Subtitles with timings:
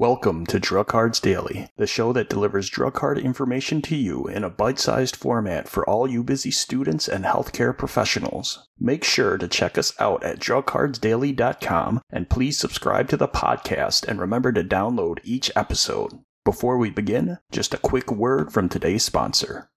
[0.00, 4.44] Welcome to Drug Cards Daily, the show that delivers drug card information to you in
[4.44, 8.66] a bite sized format for all you busy students and healthcare professionals.
[8.78, 14.18] Make sure to check us out at drugcardsdaily.com and please subscribe to the podcast and
[14.18, 16.18] remember to download each episode.
[16.46, 19.68] Before we begin, just a quick word from today's sponsor.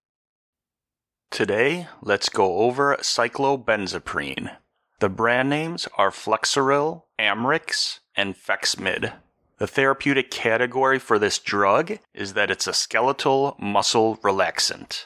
[1.32, 4.56] Today, let's go over cyclobenzaprine.
[5.02, 9.16] The brand names are Flexeril, Amrix, and Fexmid.
[9.64, 15.06] The therapeutic category for this drug is that it's a skeletal muscle relaxant.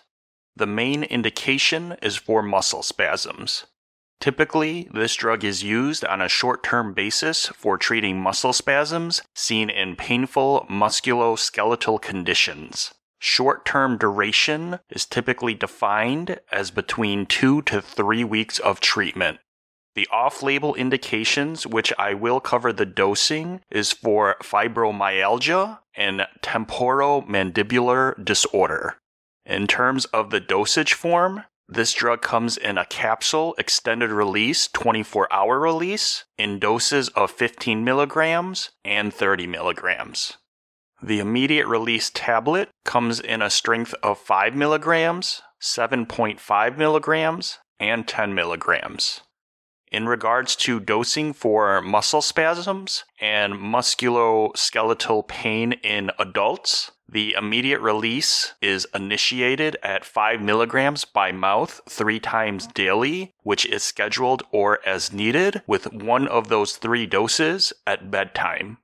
[0.56, 3.68] The main indication is for muscle spasms.
[4.20, 9.70] Typically, this drug is used on a short term basis for treating muscle spasms seen
[9.70, 12.96] in painful musculoskeletal conditions.
[13.20, 19.38] Short term duration is typically defined as between two to three weeks of treatment.
[19.98, 28.24] The off label indications, which I will cover the dosing, is for fibromyalgia and temporomandibular
[28.24, 28.98] disorder.
[29.44, 35.34] In terms of the dosage form, this drug comes in a capsule, extended release, 24
[35.34, 40.38] hour release, in doses of 15 milligrams and 30 milligrams.
[41.02, 48.36] The immediate release tablet comes in a strength of 5 milligrams, 7.5 milligrams, and 10
[48.36, 49.22] milligrams.
[49.90, 58.54] In regards to dosing for muscle spasms and musculoskeletal pain in adults, the immediate release
[58.62, 65.14] is initiated at 5 milligrams by mouth three times daily, which is scheduled or as
[65.14, 68.80] needed, with one of those three doses at bedtime.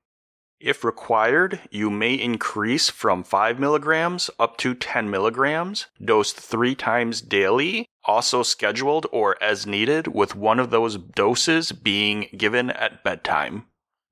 [0.62, 7.20] If required, you may increase from 5 milligrams up to 10 milligrams, dosed three times
[7.20, 13.66] daily, also scheduled or as needed, with one of those doses being given at bedtime.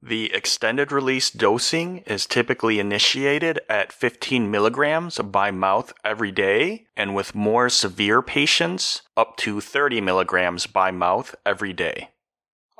[0.03, 7.13] The extended release dosing is typically initiated at 15 milligrams by mouth every day, and
[7.13, 12.09] with more severe patients, up to 30 milligrams by mouth every day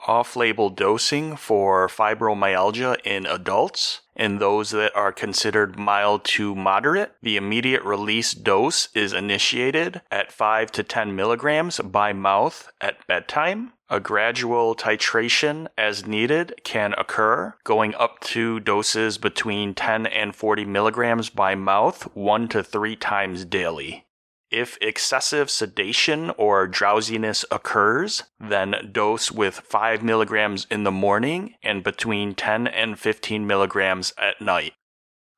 [0.07, 7.13] off label dosing for fibromyalgia in adults and those that are considered mild to moderate.
[7.21, 13.73] The immediate release dose is initiated at 5 to 10 milligrams by mouth at bedtime.
[13.89, 20.65] A gradual titration as needed can occur, going up to doses between 10 and 40
[20.65, 24.05] milligrams by mouth one to three times daily.
[24.51, 31.85] If excessive sedation or drowsiness occurs, then dose with 5 milligrams in the morning and
[31.85, 34.73] between 10 and 15 milligrams at night.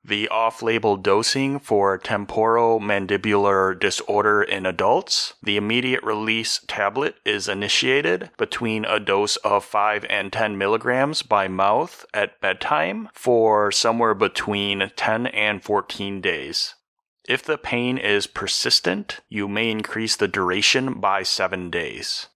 [0.03, 8.31] The off label dosing for temporomandibular disorder in adults, the immediate release tablet is initiated
[8.35, 14.91] between a dose of 5 and 10 milligrams by mouth at bedtime for somewhere between
[14.95, 16.73] 10 and 14 days.
[17.27, 22.27] If the pain is persistent, you may increase the duration by seven days.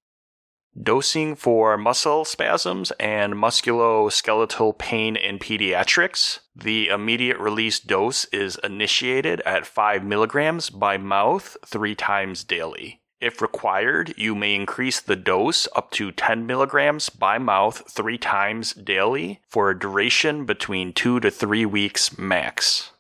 [0.82, 6.40] Dosing for muscle spasms and musculoskeletal pain in pediatrics.
[6.56, 13.02] The immediate release dose is initiated at 5 milligrams by mouth three times daily.
[13.20, 18.74] If required, you may increase the dose up to 10 milligrams by mouth three times
[18.74, 22.92] daily for a duration between two to three weeks max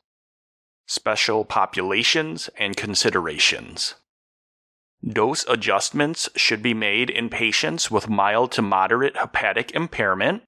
[0.87, 3.95] special populations, and considerations.
[5.05, 10.41] Dose adjustments should be made in patients with mild to moderate hepatic impairment.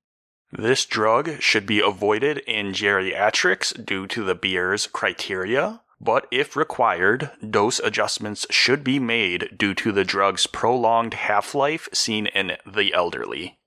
[0.51, 7.29] This drug should be avoided in geriatrics due to the Beers criteria, but if required,
[7.47, 12.93] dose adjustments should be made due to the drug's prolonged half life seen in the
[12.93, 13.58] elderly.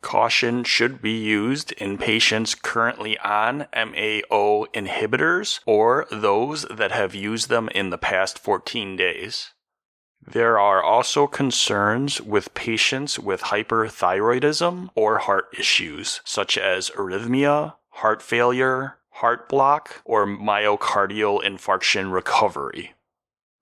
[0.00, 7.48] Caution should be used in patients currently on MAO inhibitors or those that have used
[7.48, 9.52] them in the past 14 days.
[10.24, 18.22] There are also concerns with patients with hyperthyroidism or heart issues, such as arrhythmia, heart
[18.22, 22.94] failure, heart block, or myocardial infarction recovery.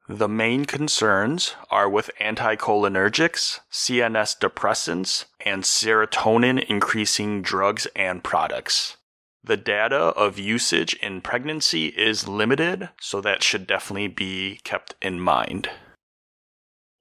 [0.08, 8.98] The main concerns are with anticholinergics, CNS depressants, and serotonin increasing drugs and products.
[9.42, 15.18] The data of usage in pregnancy is limited, so that should definitely be kept in
[15.18, 15.70] mind.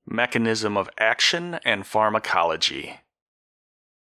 [0.08, 3.02] Mechanism of action and pharmacology.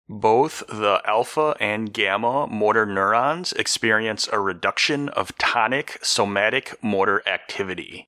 [0.09, 8.07] Both the alpha and gamma motor neurons experience a reduction of tonic somatic motor activity.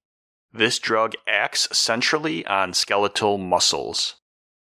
[0.51, 4.15] This drug acts centrally on skeletal muscles.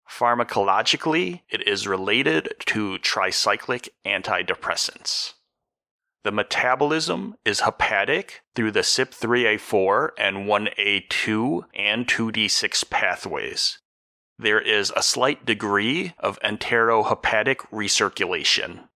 [0.09, 5.35] Pharmacologically, it is related to tricyclic antidepressants.
[6.23, 13.79] The metabolism is hepatic through the CYP3A4 and 1A2 and 2D6 pathways.
[14.39, 18.89] There is a slight degree of enterohepatic recirculation.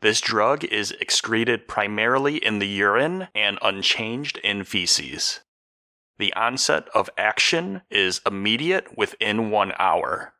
[0.00, 5.40] This drug is excreted primarily in the urine and unchanged in feces.
[6.20, 10.34] The onset of action is immediate within one hour.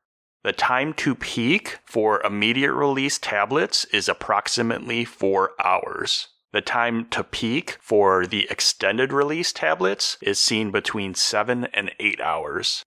[0.45, 6.29] The time to peak for immediate release tablets is approximately four hours.
[6.53, 12.21] The time to peak for the extended release tablets is seen between 7 and 8
[12.21, 12.85] hours.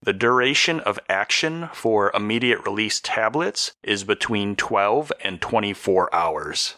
[0.00, 6.76] The duration of action for immediate release tablets is between 12 and 24 hours.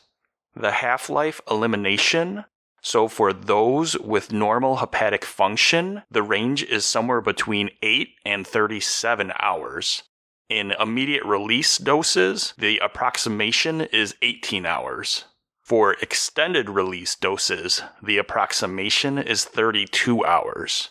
[0.57, 2.47] The half life elimination
[2.83, 9.33] so, for those with normal hepatic function, the range is somewhere between 8 and 37
[9.39, 10.03] hours.
[10.49, 15.27] In immediate release doses, the approximation is 18 hours.
[15.63, 20.91] For extended release doses, the approximation is 32 hours.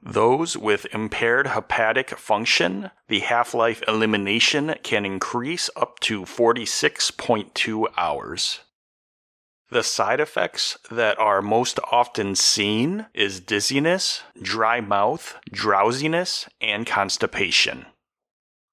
[0.00, 8.60] Those with impaired hepatic function, the half life elimination can increase up to 46.2 hours.
[9.72, 17.86] The side effects that are most often seen is dizziness, dry mouth, drowsiness, and constipation.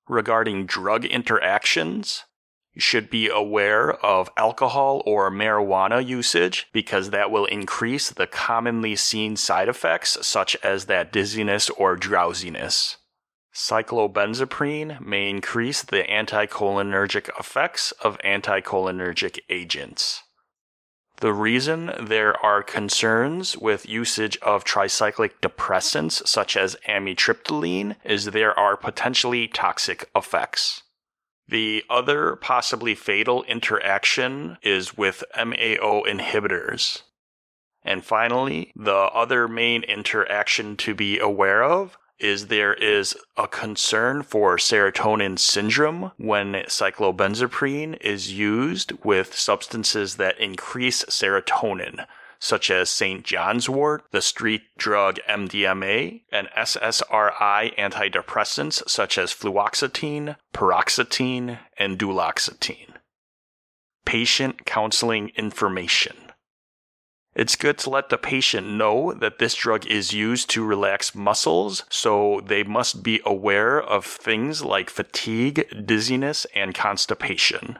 [0.10, 2.26] Regarding drug interactions,
[2.74, 8.98] you should be aware of alcohol or marijuana usage because that will increase the commonly
[8.98, 12.98] seen side effects such as that dizziness or drowsiness.
[13.56, 20.24] Cyclobenzaprine may increase the anticholinergic effects of anticholinergic agents.
[21.22, 28.58] The reason there are concerns with usage of tricyclic depressants such as amitriptyline is there
[28.58, 30.84] are potentially toxic effects.
[31.50, 37.02] The other possibly fatal interaction is with MAO inhibitors.
[37.84, 44.24] And finally, the other main interaction to be aware of is there is a concern
[44.24, 52.06] for serotonin syndrome when cyclobenzaprine is used with substances that increase serotonin,
[52.40, 53.24] such as St.
[53.24, 62.96] John's wort, the street drug MDMA, and SSRI antidepressants such as fluoxetine, paroxetine, and duloxetine.
[64.06, 66.29] Patient counseling information.
[67.40, 71.86] It's good to let the patient know that this drug is used to relax muscles,
[71.90, 77.80] so they must be aware of things like fatigue, dizziness, and constipation.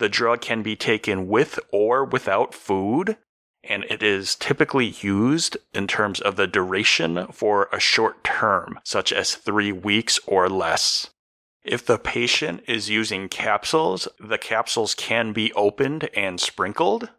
[0.00, 3.16] The drug can be taken with or without food,
[3.62, 9.12] and it is typically used in terms of the duration for a short term, such
[9.12, 11.10] as three weeks or less.
[11.62, 17.10] If the patient is using capsules, the capsules can be opened and sprinkled,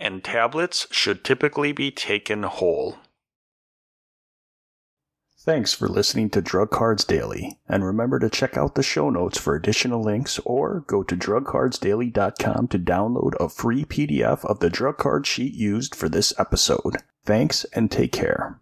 [0.00, 2.96] and tablets should typically be taken whole.
[5.42, 9.38] Thanks for listening to Drug Cards Daily, and remember to check out the show notes
[9.38, 14.98] for additional links or go to drugcardsdaily.com to download a free PDF of the drug
[14.98, 16.96] card sheet used for this episode.
[17.24, 18.60] Thanks and take care.